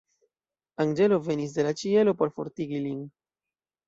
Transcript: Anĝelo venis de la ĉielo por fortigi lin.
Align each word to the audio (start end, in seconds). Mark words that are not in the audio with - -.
Anĝelo 0.85 1.19
venis 1.27 1.53
de 1.57 1.65
la 1.67 1.73
ĉielo 1.81 2.13
por 2.21 2.31
fortigi 2.39 2.81
lin. 2.87 3.05